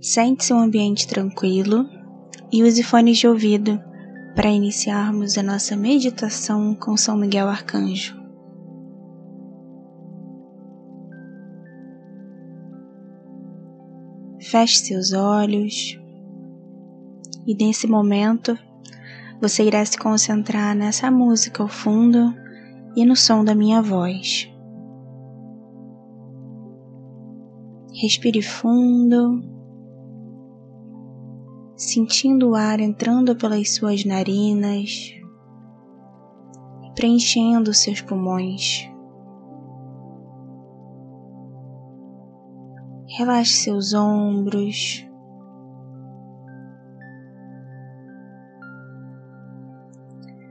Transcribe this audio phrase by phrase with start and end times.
[0.00, 1.84] Sente-se um ambiente tranquilo
[2.52, 3.82] e use fones de ouvido
[4.34, 8.16] para iniciarmos a nossa meditação com São Miguel Arcanjo.
[14.40, 15.98] Feche seus olhos
[17.44, 18.56] e nesse momento
[19.40, 22.32] você irá se concentrar nessa música ao fundo
[22.94, 24.48] e no som da minha voz.
[27.92, 29.57] Respire fundo,
[31.78, 35.16] sentindo o ar entrando pelas suas narinas
[36.98, 38.90] preenchendo seus pulmões.
[43.06, 45.06] Relaxe seus ombros.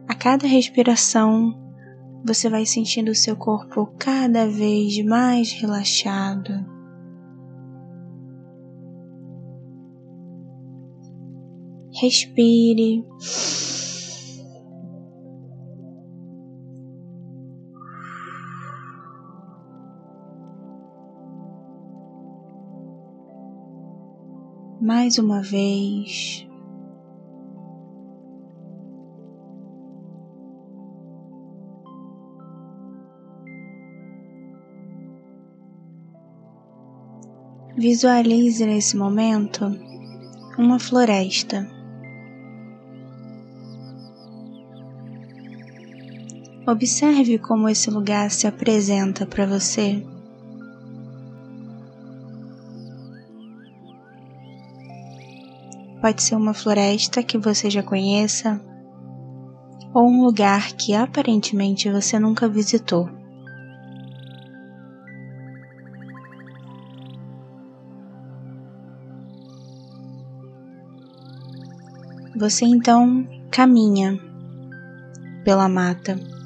[0.08, 1.54] A cada respiração,
[2.26, 6.77] você vai sentindo o seu corpo cada vez mais relaxado.
[12.00, 13.04] Respire.
[24.80, 26.48] Mais uma vez.
[37.76, 39.66] Visualize nesse momento
[40.60, 41.77] uma floresta.
[46.68, 50.06] Observe como esse lugar se apresenta para você.
[56.02, 58.60] Pode ser uma floresta que você já conheça
[59.94, 63.10] ou um lugar que aparentemente você nunca visitou.
[72.36, 74.20] Você então caminha
[75.46, 76.37] pela mata.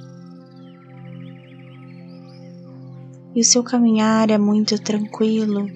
[3.35, 5.67] E o seu caminhar é muito tranquilo.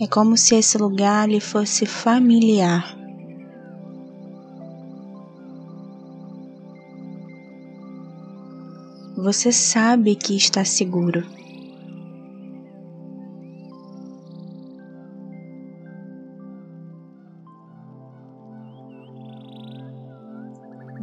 [0.00, 2.96] É como se esse lugar lhe fosse familiar.
[9.16, 11.24] Você sabe que está seguro.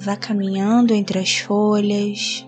[0.01, 2.47] Vá caminhando entre as folhas.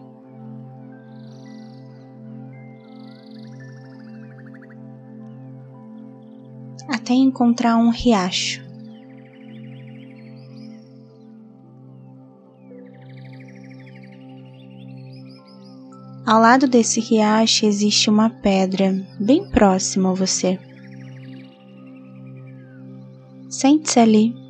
[6.88, 8.61] Até encontrar um riacho.
[16.25, 20.57] Ao lado desse riacho existe uma pedra bem próxima a você.
[23.50, 24.41] Sente-se ali.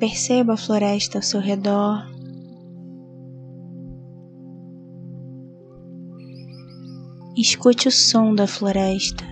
[0.00, 2.10] Perceba a floresta ao seu redor.
[7.36, 9.22] Escute o som da floresta.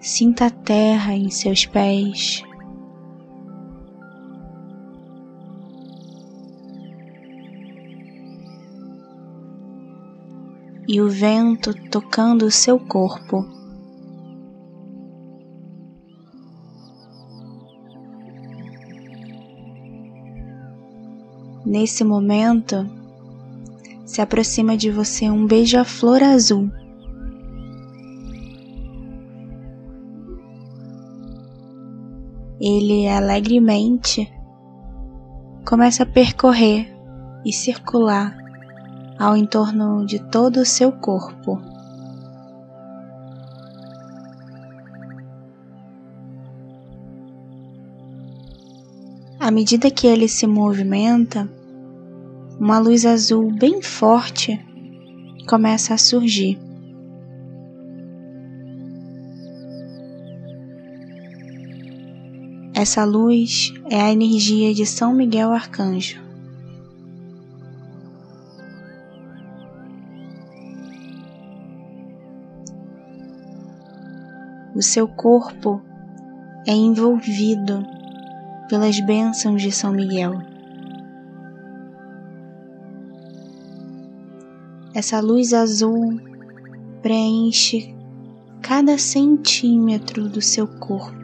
[0.00, 2.44] Sinta a terra em seus pés.
[10.86, 13.61] E o vento tocando o seu corpo.
[21.72, 22.86] Nesse momento,
[24.04, 26.70] se aproxima de você um beija-flor azul.
[32.60, 34.30] Ele alegremente
[35.64, 36.94] começa a percorrer
[37.42, 38.36] e circular
[39.18, 41.58] ao entorno de todo o seu corpo.
[49.40, 51.48] À medida que ele se movimenta,
[52.62, 54.64] uma luz azul bem forte
[55.48, 56.56] começa a surgir.
[62.72, 66.22] Essa luz é a energia de São Miguel Arcanjo.
[74.76, 75.82] O seu corpo
[76.64, 77.84] é envolvido
[78.68, 80.51] pelas bênçãos de São Miguel.
[84.94, 86.20] Essa luz azul
[87.00, 87.94] preenche
[88.60, 91.22] cada centímetro do seu corpo.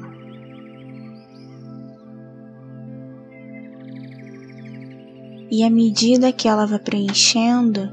[5.51, 7.91] E à medida que ela vai preenchendo,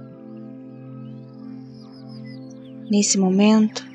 [2.89, 3.85] nesse momento,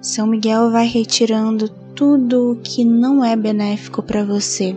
[0.00, 4.76] São Miguel vai retirando tudo o que não é benéfico para você.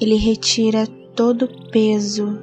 [0.00, 2.38] Ele retira todo o peso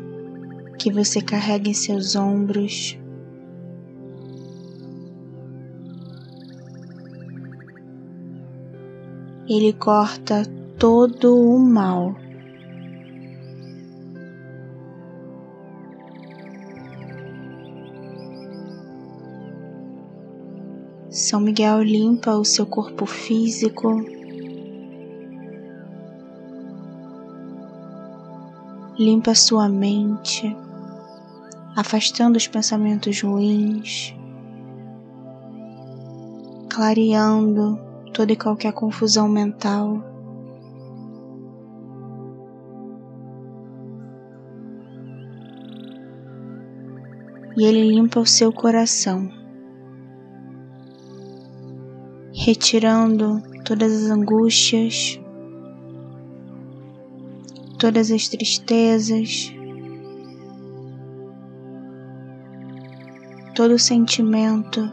[0.77, 2.95] que você carrega em seus ombros.
[9.50, 10.44] Ele corta
[10.77, 12.15] todo o mal.
[21.10, 24.17] São Miguel limpa o seu corpo físico
[28.98, 30.56] limpa sua mente,
[31.76, 34.16] afastando os pensamentos ruins,
[36.68, 37.80] clareando
[38.12, 40.04] toda e qualquer confusão mental.
[47.56, 49.30] E ele limpa o seu coração,
[52.34, 55.20] retirando todas as angústias,
[57.77, 59.53] todas as tristezas,
[63.56, 64.91] todo o sentimento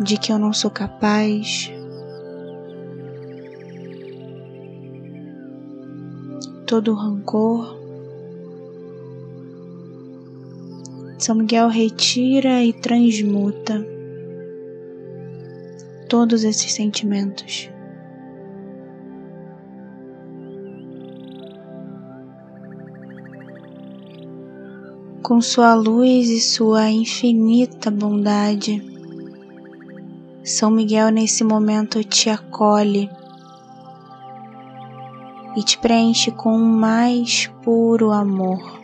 [0.00, 1.70] de que eu não sou capaz,
[6.66, 7.76] todo o rancor.
[11.18, 13.84] São Miguel retira e transmuta
[16.08, 17.68] todos esses sentimentos.
[25.28, 28.82] Com sua luz e sua infinita bondade.
[30.42, 33.10] São Miguel nesse momento te acolhe
[35.54, 38.80] e te preenche com o mais puro amor.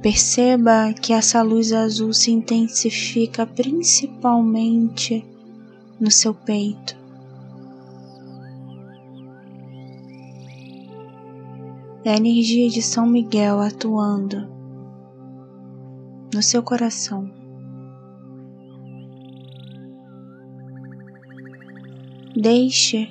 [0.00, 5.26] Perceba que essa luz azul se intensifica principalmente
[5.98, 7.05] no seu peito.
[12.06, 14.48] É a energia de São Miguel atuando
[16.32, 17.28] no seu coração.
[22.36, 23.08] Deixe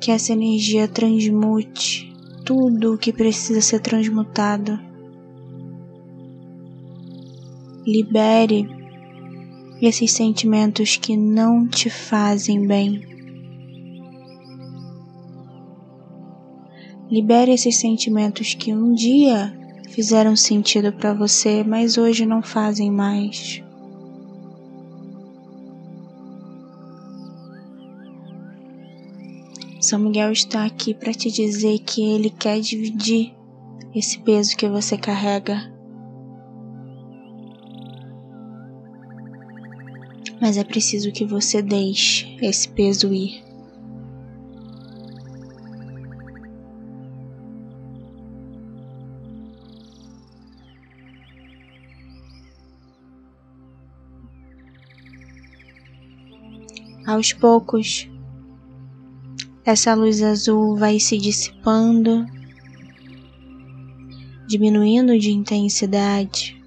[0.00, 4.78] que essa energia transmute tudo o que precisa ser transmutado.
[7.84, 8.68] Libere
[9.82, 13.13] esses sentimentos que não te fazem bem.
[17.10, 19.54] Libere esses sentimentos que um dia
[19.90, 23.62] fizeram sentido para você, mas hoje não fazem mais.
[29.80, 33.34] São Miguel está aqui para te dizer que ele quer dividir
[33.94, 35.70] esse peso que você carrega.
[40.40, 43.43] Mas é preciso que você deixe esse peso ir.
[57.06, 58.08] Aos poucos,
[59.62, 62.26] essa luz azul vai se dissipando,
[64.46, 66.58] diminuindo de intensidade.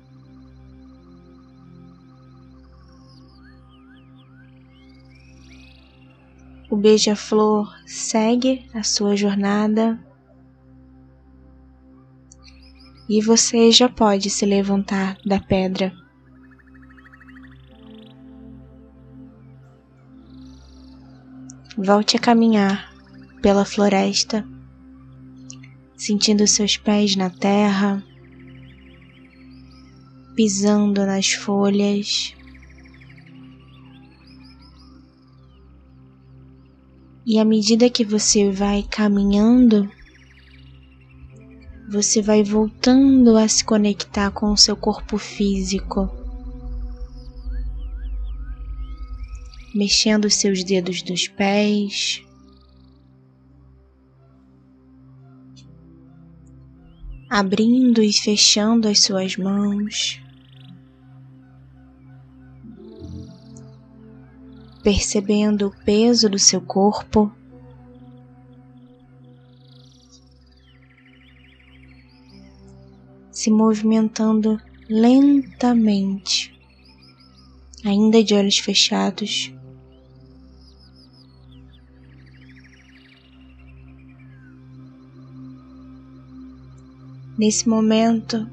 [6.70, 10.00] O beija-flor segue a sua jornada
[13.10, 16.07] e você já pode se levantar da pedra.
[21.78, 22.92] Volte a caminhar
[23.40, 24.44] pela floresta,
[25.96, 28.04] sentindo seus pés na terra,
[30.36, 32.36] pisando nas folhas.
[37.24, 39.88] E à medida que você vai caminhando,
[41.88, 46.27] você vai voltando a se conectar com o seu corpo físico.
[49.74, 52.24] Mexendo seus dedos dos pés.
[57.30, 60.22] Abrindo e fechando as suas mãos,
[64.82, 67.32] percebendo o peso do seu corpo.
[73.38, 74.60] se movimentando
[74.90, 76.60] lentamente,
[77.86, 79.54] ainda de olhos fechados.
[87.38, 88.50] Nesse momento,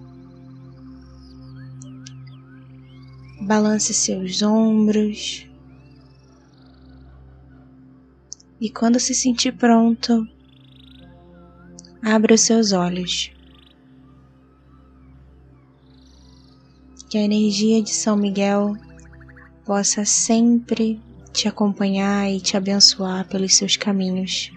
[3.41, 5.49] balance seus ombros.
[8.61, 10.29] E quando se sentir pronto,
[12.03, 13.31] abra os seus olhos.
[17.09, 18.77] Que a energia de São Miguel
[19.65, 21.01] possa sempre
[21.33, 24.53] te acompanhar e te abençoar pelos seus caminhos.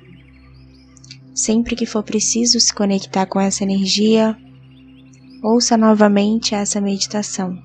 [1.37, 4.35] Sempre que for preciso se conectar com essa energia,
[5.43, 7.61] ouça novamente essa meditação.